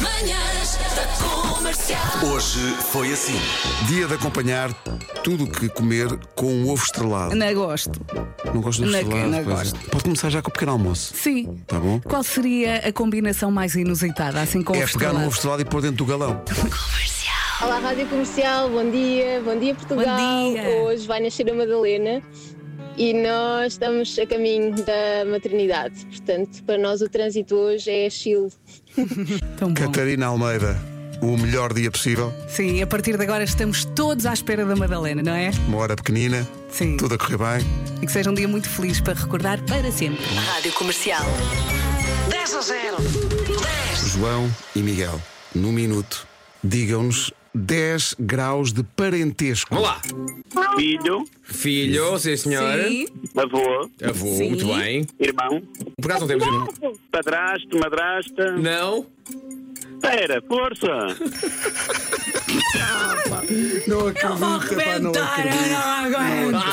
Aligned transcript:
Manhãs 0.00 0.78
da 0.96 1.52
Comercial. 1.54 2.00
Hoje 2.32 2.58
foi 2.90 3.12
assim. 3.12 3.38
Dia 3.86 4.06
de 4.06 4.14
acompanhar 4.14 4.72
tudo 5.22 5.44
o 5.44 5.50
que 5.50 5.68
comer 5.68 6.08
com 6.34 6.46
um 6.46 6.70
ovo 6.70 6.82
estrelado. 6.82 7.36
Não 7.36 7.54
gosto. 7.54 8.00
Não 8.52 8.60
gosto 8.60 8.82
de 8.82 8.88
ovo 8.88 8.96
estrelado? 8.98 9.30
não 9.30 9.44
pois 9.44 9.58
é. 9.58 9.62
gosto. 9.72 9.90
Pode 9.90 10.04
começar 10.04 10.30
já 10.30 10.42
com 10.42 10.48
o 10.50 10.52
pequeno 10.52 10.72
almoço. 10.72 11.14
Sim. 11.16 11.62
Tá 11.66 11.78
bom? 11.78 12.00
Qual 12.00 12.22
seria 12.24 12.76
a 12.78 12.92
combinação 12.92 13.50
mais 13.50 13.74
inusitada, 13.74 14.40
assim 14.40 14.62
com 14.62 14.74
É 14.74 14.82
ovo 14.84 14.92
pegar 14.92 15.12
no 15.12 15.20
estrelado? 15.20 15.26
ovo 15.26 15.34
estrelado 15.34 15.62
e 15.62 15.64
pôr 15.64 15.82
dentro 15.82 15.96
do 15.98 16.06
galão. 16.06 16.42
Olá, 17.62 17.78
Rádio 17.78 18.06
Comercial, 18.08 18.68
bom 18.68 18.90
dia, 18.90 19.40
bom 19.42 19.56
dia 19.58 19.74
Portugal. 19.74 20.18
Bom 20.18 20.52
dia. 20.52 20.62
Hoje 20.82 21.06
vai 21.06 21.20
nascer 21.20 21.48
a 21.48 21.54
Madalena 21.54 22.20
e 22.96 23.12
nós 23.12 23.72
estamos 23.74 24.18
a 24.18 24.26
caminho 24.26 24.72
da 24.84 25.24
maternidade. 25.26 26.04
Portanto, 26.06 26.62
para 26.64 26.78
nós 26.78 27.00
o 27.00 27.08
trânsito 27.08 27.54
hoje 27.54 27.90
é 27.90 28.10
Chile. 28.10 28.50
Tão 29.58 29.68
bom. 29.68 29.74
Catarina 29.74 30.26
Almeida, 30.26 30.76
o 31.20 31.36
melhor 31.36 31.72
dia 31.72 31.90
possível. 31.90 32.32
Sim, 32.48 32.82
a 32.82 32.86
partir 32.86 33.16
de 33.16 33.22
agora 33.22 33.44
estamos 33.44 33.84
todos 33.84 34.26
à 34.26 34.32
espera 34.32 34.64
da 34.64 34.76
Madalena, 34.76 35.22
não 35.22 35.34
é? 35.34 35.50
Uma 35.68 35.78
hora 35.78 35.96
pequenina, 35.96 36.46
Sim. 36.68 36.96
tudo 36.96 37.14
a 37.14 37.18
correr 37.18 37.38
bem. 37.38 37.66
E 38.02 38.06
que 38.06 38.12
seja 38.12 38.30
um 38.30 38.34
dia 38.34 38.48
muito 38.48 38.68
feliz 38.68 39.00
para 39.00 39.14
recordar 39.14 39.60
para 39.64 39.90
sempre. 39.90 40.24
Rádio 40.34 40.72
Comercial. 40.72 41.24
10 42.30 42.54
a 42.54 42.60
0. 42.60 42.96
10. 42.98 44.12
João 44.12 44.50
e 44.76 44.80
Miguel, 44.80 45.20
no 45.54 45.72
minuto, 45.72 46.26
digam-nos 46.62 47.32
10 47.54 48.16
graus 48.18 48.72
de 48.72 48.82
parentesco. 48.82 49.74
Olá, 49.76 50.00
Filho, 50.76 51.24
filho, 51.44 52.18
sim 52.18 52.36
senhor. 52.36 52.84
Sim. 52.84 53.06
avô, 53.36 53.88
Avô, 54.02 54.26
Sim. 54.36 54.48
muito 54.50 54.66
bem. 54.66 55.06
irmão, 55.20 55.62
Por 56.00 56.10
acaso 56.10 56.20
não 56.22 56.28
temos 56.28 56.44
irmão? 56.46 56.68
padrasto, 57.12 57.78
madrasta. 57.78 58.52
Não. 58.56 59.06
Espera, 60.02 60.42
força! 60.46 60.86
Não 63.86 64.06
acredito, 64.08 64.38
pá, 64.38 64.38
não 64.38 64.56
acredito. 64.56 65.18
Acabou 65.18 66.52
de 66.52 66.70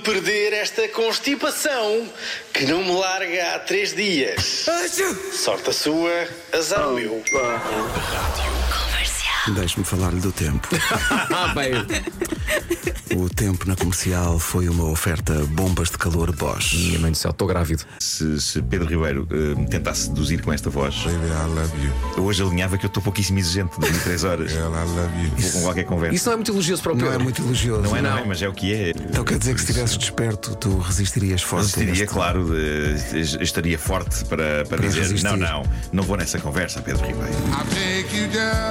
perder 0.00 0.52
esta 0.52 0.88
constipação 0.88 2.08
que 2.52 2.64
não 2.66 2.84
me 2.84 2.92
larga 2.92 3.54
há 3.54 3.58
três 3.58 3.94
dias. 3.94 4.66
Sorte 5.32 5.70
a 5.70 5.72
sua, 5.72 6.28
azar 6.52 6.88
o 6.88 6.94
meu. 6.94 7.22
Deixe-me 9.54 9.84
falar-lhe 9.84 10.20
do 10.20 10.32
tempo. 10.32 10.68
Ah, 11.32 11.54
bem. 11.54 11.72
O 13.16 13.28
tempo 13.28 13.66
na 13.66 13.74
comercial 13.74 14.38
foi 14.38 14.68
uma 14.68 14.84
oferta 14.84 15.34
bombas 15.50 15.90
de 15.90 15.98
calor 15.98 16.34
Bosch. 16.34 16.74
Minha 16.74 16.98
mãe 17.00 17.10
do 17.10 17.16
céu, 17.16 17.32
estou 17.32 17.46
grávido. 17.48 17.84
Se, 17.98 18.40
se 18.40 18.62
Pedro 18.62 18.86
Ribeiro 18.88 19.26
eh, 19.30 19.58
me 19.58 19.66
tentasse 19.66 20.02
seduzir 20.04 20.40
com 20.42 20.52
esta 20.52 20.70
voz, 20.70 20.94
Baby, 20.94 21.26
I 21.26 21.54
love 21.60 21.84
you. 21.84 21.92
eu 22.18 22.24
hoje 22.24 22.42
alinhava 22.42 22.78
que 22.78 22.86
eu 22.86 22.88
estou 22.88 23.02
pouquíssimo 23.02 23.38
exigente, 23.38 23.78
dormi 23.80 23.98
3 23.98 24.24
horas. 24.24 24.52
Girl, 24.52 24.68
I 24.72 24.84
love 24.96 25.22
you. 25.24 25.30
Vou 25.38 25.50
com 25.52 25.60
qualquer 25.62 25.84
conversa. 25.84 26.14
Isso 26.14 26.26
não 26.26 26.32
é 26.34 26.36
muito 26.36 26.52
elogioso 26.52 26.82
para 26.82 26.92
o 26.92 26.94
Não 26.94 27.02
Pedro. 27.04 27.20
é 27.20 27.22
muito 27.24 27.42
elogioso. 27.42 27.82
não 27.82 27.96
é, 27.96 28.02
não 28.02 28.18
é, 28.18 28.24
mas 28.24 28.42
é 28.42 28.48
o 28.48 28.52
que 28.52 28.72
é. 28.72 28.90
Então 28.90 29.24
quer 29.24 29.38
dizer 29.38 29.54
que 29.54 29.60
se 29.60 29.66
estivesses 29.70 29.96
desperto, 29.98 30.54
tu 30.56 30.78
resistirias 30.78 31.42
forte. 31.42 31.64
Mas 31.64 31.74
a 31.74 31.78
diria, 31.78 31.92
este- 32.04 32.06
claro, 32.06 32.44
de- 32.46 33.42
estaria 33.42 33.78
forte 33.78 34.24
para, 34.26 34.64
para, 34.66 34.78
Para 34.78 34.86
dizer: 34.86 35.00
resistir. 35.02 35.24
não, 35.24 35.36
não, 35.36 35.62
não 35.92 36.02
vou 36.04 36.16
nessa 36.16 36.38
conversa, 36.38 36.80
Pedro 36.80 37.04
Ribeiro. 37.06 37.28
I 37.32 37.64
take 38.04 38.16
you 38.16 38.26
just 38.30 38.69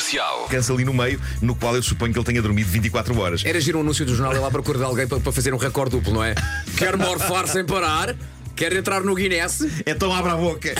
Comercial. 0.00 0.46
Cansa 0.48 0.72
ali 0.72 0.84
no 0.84 0.94
meio, 0.94 1.20
no 1.42 1.54
qual 1.54 1.76
eu 1.76 1.82
suponho 1.82 2.12
que 2.12 2.18
ele 2.18 2.24
tenha 2.24 2.40
dormido 2.40 2.70
24 2.70 3.18
horas. 3.18 3.42
Era 3.44 3.60
giro 3.60 3.78
um 3.78 3.82
anúncio 3.82 4.04
do 4.06 4.14
jornal 4.14 4.34
e 4.34 4.38
lá 4.38 4.50
procura 4.50 4.78
de 4.78 4.84
alguém 4.84 5.06
para, 5.06 5.20
para 5.20 5.30
fazer 5.30 5.52
um 5.52 5.58
recorde 5.58 5.90
duplo, 5.90 6.14
não 6.14 6.24
é? 6.24 6.34
Quer 6.78 6.96
morfar 6.96 7.46
sem 7.46 7.64
parar, 7.66 8.16
quer 8.56 8.72
entrar 8.72 9.02
no 9.02 9.14
Guinness, 9.14 9.62
Então 9.86 10.12
abra 10.12 10.32
a 10.32 10.36
boca. 10.36 10.74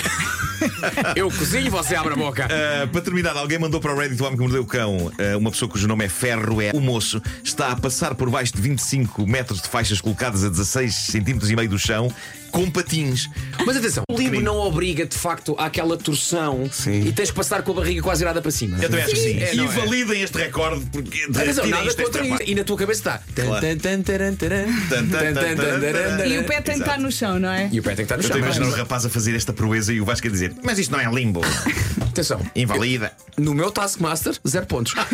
eu 1.14 1.30
cozinho, 1.30 1.70
você 1.70 1.94
abre 1.94 2.14
a 2.14 2.16
boca. 2.16 2.46
Uh, 2.46 2.88
para 2.88 3.00
terminar, 3.02 3.36
alguém 3.36 3.58
mandou 3.58 3.78
para 3.78 3.94
o 3.94 3.98
Reddit 3.98 4.20
o 4.22 4.24
homem 4.24 4.38
que 4.38 4.42
mordeu 4.42 4.62
o 4.62 4.66
cão. 4.66 4.96
Uh, 4.96 5.38
uma 5.38 5.50
pessoa 5.50 5.70
cujo 5.70 5.86
nome 5.86 6.06
é 6.06 6.08
Ferro 6.08 6.62
é 6.62 6.70
o 6.72 6.80
moço. 6.80 7.22
Está 7.44 7.72
a 7.72 7.76
passar 7.76 8.14
por 8.14 8.30
baixo 8.30 8.54
de 8.54 8.62
25 8.62 9.26
metros 9.26 9.60
de 9.60 9.68
faixas 9.68 10.00
colocadas 10.00 10.44
a 10.44 10.48
16 10.48 10.94
centímetros 10.94 11.50
e 11.50 11.56
meio 11.56 11.68
do 11.68 11.78
chão 11.78 12.10
com 12.50 12.70
patins. 12.70 13.28
Mas 13.64 13.76
atenção, 13.76 14.02
o 14.10 14.16
limbo 14.16 14.40
não 14.40 14.56
obriga 14.58 15.06
de 15.06 15.16
facto 15.16 15.54
àquela 15.58 15.96
torção 15.96 16.68
Sim. 16.72 17.02
e 17.06 17.12
tens 17.12 17.30
que 17.30 17.36
passar 17.36 17.62
com 17.62 17.72
a 17.72 17.74
barriga 17.76 18.02
quase 18.02 18.20
virada 18.20 18.40
para 18.42 18.50
cima. 18.50 18.76
Eu 18.78 18.90
também 18.90 19.04
acho 19.04 19.14
que 19.14 19.20
sim. 19.20 19.38
É, 19.38 19.54
e 19.54 19.56
não 19.56 19.64
é? 19.64 19.68
validem 19.68 20.22
este 20.22 20.38
recorde 20.38 20.84
porque 20.92 21.24
Atenção, 21.24 21.64
tirem 21.64 21.70
nada 21.70 21.86
isto 21.86 22.02
contra 22.02 22.26
isso. 22.26 22.42
E 22.46 22.54
na 22.54 22.64
tua 22.64 22.76
cabeça 22.76 23.00
está. 23.00 23.22
Claro. 23.34 23.66
Tan, 23.66 23.78
tan, 23.78 24.02
taran, 24.02 24.34
taran, 24.34 24.64
Tan, 24.88 25.06
tan, 25.06 25.08
tan, 25.08 25.34
tan, 25.34 25.34
tan, 25.34 25.56
tan, 25.56 25.80
taran, 25.80 26.16
tan. 26.18 26.26
E 26.26 26.38
o 26.38 26.44
pé 26.44 26.60
tem 26.60 26.74
que 26.74 26.80
estar 26.80 26.98
no 26.98 27.12
chão, 27.12 27.38
não 27.38 27.50
é? 27.50 27.68
E 27.72 27.80
o 27.80 27.82
pé 27.82 27.94
tem 27.94 28.06
que 28.06 28.12
estar 28.12 28.16
no 28.16 28.22
Eu 28.22 28.26
estou 28.26 28.36
a 28.36 28.40
imaginar 28.40 28.68
o 28.68 28.72
rapaz 28.72 29.06
a 29.06 29.10
fazer 29.10 29.34
esta 29.34 29.52
proeza 29.52 29.92
e 29.92 30.00
o 30.00 30.04
Vasco 30.04 30.26
a 30.26 30.30
dizer: 30.30 30.54
Mas 30.62 30.78
isto 30.78 30.90
não 30.90 31.00
é 31.00 31.10
limbo. 31.10 31.40
Atenção, 32.10 32.40
Invalida. 32.56 33.12
no 33.38 33.54
meu 33.54 33.70
Taskmaster, 33.70 34.34
zero 34.46 34.66
pontos. 34.66 34.94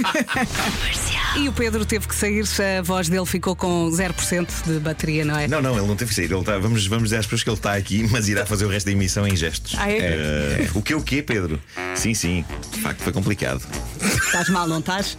E 1.36 1.50
o 1.50 1.52
Pedro 1.52 1.84
teve 1.84 2.08
que 2.08 2.14
sair, 2.14 2.44
a 2.78 2.80
voz 2.80 3.10
dele 3.10 3.26
ficou 3.26 3.54
com 3.54 3.90
0% 3.90 4.48
de 4.64 4.78
bateria, 4.78 5.22
não 5.22 5.36
é? 5.38 5.46
Não, 5.46 5.60
não, 5.60 5.76
ele 5.76 5.86
não 5.86 5.94
teve 5.94 6.08
que 6.08 6.14
sair. 6.14 6.32
Ele 6.32 6.40
está, 6.40 6.56
vamos, 6.58 6.86
vamos 6.86 7.04
dizer 7.04 7.18
às 7.18 7.26
pessoas 7.26 7.42
que 7.42 7.50
ele 7.50 7.56
está 7.58 7.74
aqui, 7.74 8.08
mas 8.10 8.26
irá 8.26 8.46
fazer 8.46 8.64
o 8.64 8.70
resto 8.70 8.86
da 8.86 8.92
emissão 8.92 9.26
em 9.26 9.36
gestos. 9.36 9.74
Ah, 9.78 9.90
é? 9.90 9.98
Eh, 9.98 10.70
o 10.74 10.80
que 10.80 10.94
o 10.94 11.02
quê, 11.02 11.22
Pedro? 11.22 11.60
Sim, 11.94 12.14
sim. 12.14 12.42
De 12.72 12.80
facto, 12.80 13.02
foi 13.02 13.12
complicado. 13.12 13.60
Estás 14.06 14.48
mal, 14.48 14.66
não 14.68 14.78
estás? 14.78 15.16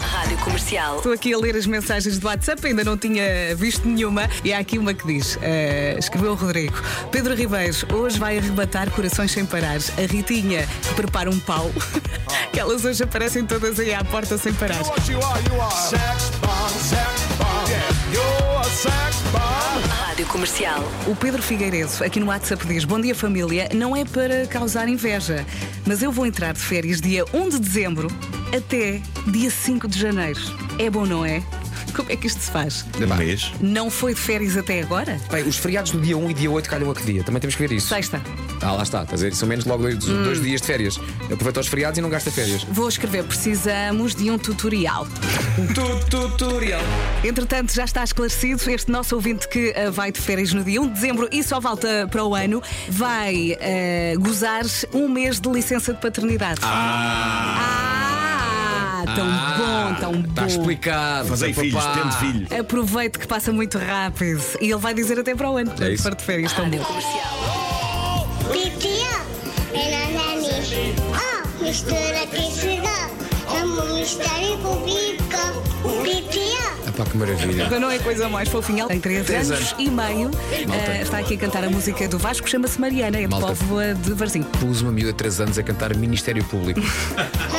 Rádio 0.00 0.38
Comercial. 0.38 0.96
Estou 0.96 1.12
aqui 1.12 1.32
a 1.34 1.38
ler 1.38 1.56
as 1.56 1.66
mensagens 1.66 2.18
do 2.18 2.26
WhatsApp, 2.26 2.66
ainda 2.66 2.84
não 2.84 2.96
tinha 2.96 3.54
visto 3.56 3.86
nenhuma. 3.88 4.28
E 4.44 4.52
há 4.52 4.58
aqui 4.58 4.78
uma 4.78 4.94
que 4.94 5.06
diz: 5.06 5.38
eh, 5.42 5.96
escreveu 5.98 6.32
o 6.32 6.34
Rodrigo. 6.34 6.74
Pedro 7.10 7.34
Ribeiros, 7.34 7.84
hoje 7.92 8.18
vai 8.18 8.38
arrebatar 8.38 8.90
corações 8.90 9.32
sem 9.32 9.44
parar. 9.44 9.78
A 9.98 10.12
Ritinha, 10.12 10.66
que 10.82 10.94
prepara 10.94 11.30
um 11.30 11.38
pau. 11.40 11.70
que 12.52 12.58
elas 12.60 12.84
hoje 12.84 13.02
aparecem 13.02 13.44
todas 13.44 13.78
aí 13.78 13.92
à 13.92 14.04
porta 14.04 14.38
sem 14.38 14.52
parar. 14.54 14.82
Rádio 14.82 15.18
Comercial. 20.28 20.84
O 21.06 21.16
Pedro 21.16 21.42
Figueiredo, 21.42 21.90
aqui 22.04 22.20
no 22.20 22.26
WhatsApp, 22.26 22.66
diz: 22.66 22.84
Bom 22.84 23.00
dia, 23.00 23.14
família. 23.14 23.68
Não 23.74 23.96
é 23.96 24.04
para 24.04 24.46
causar 24.46 24.88
inveja, 24.88 25.44
mas 25.86 26.02
eu 26.02 26.12
vou 26.12 26.26
entrar 26.26 26.52
de 26.52 26.60
férias 26.60 27.00
dia 27.00 27.24
1 27.32 27.48
de 27.48 27.58
dezembro 27.58 28.08
até 28.54 29.00
dia 29.30 29.50
5 29.50 29.88
de 29.88 29.98
janeiro. 29.98 30.40
É 30.78 30.90
bom, 30.90 31.06
não 31.06 31.24
é? 31.24 31.42
Como 31.94 32.10
é 32.12 32.16
que 32.16 32.26
isto 32.26 32.40
se 32.40 32.50
faz? 32.50 32.84
Um 33.00 33.14
mês. 33.16 33.52
Não 33.60 33.90
foi 33.90 34.14
de 34.14 34.20
férias 34.20 34.56
até 34.56 34.80
agora? 34.82 35.18
Bem, 35.30 35.44
os 35.44 35.56
feriados 35.56 35.90
do 35.92 36.00
dia 36.00 36.16
1 36.16 36.30
e 36.30 36.34
dia 36.34 36.50
8 36.50 36.68
calham 36.68 36.90
a 36.90 36.94
que 36.94 37.04
dia? 37.04 37.22
Também 37.24 37.40
temos 37.40 37.54
que 37.56 37.66
ver 37.66 37.74
isso. 37.74 37.88
Sexta. 37.88 38.20
Ah, 38.60 38.72
lá 38.72 38.82
está, 38.82 39.02
estás 39.02 39.20
a 39.22 39.24
ver? 39.24 39.34
São 39.34 39.48
menos 39.48 39.64
logo 39.64 39.82
dois, 39.82 39.96
Hum. 40.08 40.24
dois 40.24 40.40
dias 40.42 40.60
de 40.60 40.66
férias. 40.66 40.98
Aproveita 41.24 41.60
os 41.60 41.66
feriados 41.68 41.98
e 41.98 42.02
não 42.02 42.10
gasta 42.10 42.30
férias. 42.30 42.64
Vou 42.64 42.88
escrever: 42.88 43.24
precisamos 43.24 44.14
de 44.14 44.30
um 44.30 44.38
tutorial. 44.38 45.06
Tutorial. 46.10 46.80
Entretanto, 47.24 47.72
já 47.74 47.84
está 47.84 48.04
esclarecido. 48.04 48.68
Este 48.70 48.90
nosso 48.90 49.14
ouvinte 49.14 49.48
que 49.48 49.72
ah, 49.76 49.90
vai 49.90 50.10
de 50.12 50.20
férias 50.20 50.52
no 50.52 50.62
dia 50.64 50.80
1 50.80 50.86
de 50.88 50.94
dezembro 50.94 51.28
e 51.32 51.42
só 51.42 51.60
volta 51.60 52.08
para 52.10 52.24
o 52.24 52.34
ano 52.34 52.62
vai 52.88 53.56
ah, 53.60 54.18
gozar 54.18 54.62
um 54.92 55.08
mês 55.08 55.40
de 55.40 55.48
licença 55.48 55.92
de 55.94 56.00
paternidade. 56.00 56.60
Ah! 56.62 57.87
Tão 59.04 59.26
bom, 59.26 59.94
tão 60.00 60.12
bom. 60.22 60.28
Está 60.28 60.46
explicado. 60.46 61.28
Fazei 61.28 61.50
Papá. 61.52 61.62
filhos, 61.62 61.84
tendo 61.94 62.12
filhos. 62.12 62.52
Aproveite 62.52 63.18
que 63.18 63.26
passa 63.26 63.52
muito 63.52 63.78
rápido. 63.78 64.42
E 64.60 64.66
ele 64.70 64.76
vai 64.78 64.94
dizer 64.94 65.18
até 65.18 65.34
para 65.34 65.50
o 65.50 65.56
ano, 65.56 65.70
quando 65.70 65.90
isso. 65.92 66.02
for 66.02 66.14
de 66.14 66.24
férias. 66.24 66.52
Tão 66.52 66.68
bom. 66.68 66.78
Comercial. 66.78 68.28
Titia, 68.52 69.20
é 69.74 69.90
na 69.90 70.18
nani. 70.18 70.94
Oh, 71.10 71.64
mistura 71.64 72.26
que 72.30 72.50
se 72.52 72.80
dá. 72.80 73.08
É 73.54 73.64
um 73.64 73.94
mistério 73.94 74.58
público. 74.58 75.18
Titia. 76.04 76.58
Epá, 76.88 77.04
que 77.04 77.16
maravilha. 77.16 77.64
Agora 77.66 77.80
Não 77.80 77.90
é 77.90 77.98
coisa 77.98 78.28
mais 78.28 78.48
fofinha. 78.48 78.86
Tem 78.86 79.00
3 79.00 79.24
Três 79.26 79.50
anos, 79.50 79.72
anos. 79.72 79.74
e 79.78 79.90
meio. 79.90 80.30
ah, 80.70 81.00
está 81.02 81.18
aqui 81.18 81.34
a 81.34 81.38
cantar 81.38 81.64
a 81.64 81.70
música 81.70 82.08
do 82.08 82.18
Vasco, 82.18 82.48
chama-se 82.48 82.80
Mariana, 82.80 83.18
é 83.18 83.20
de 83.20 83.26
Malta. 83.28 83.46
Póvoa 83.48 83.94
de 83.94 84.12
Varzim. 84.12 84.42
Pus 84.42 84.80
uma 84.82 84.90
miúda 84.92 85.12
de 85.12 85.18
3 85.18 85.40
anos 85.40 85.58
a 85.58 85.62
cantar 85.62 85.94
Ministério 85.96 86.44
Público. 86.44 86.80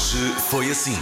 Hoje 0.00 0.34
foi 0.48 0.70
assim. 0.70 0.96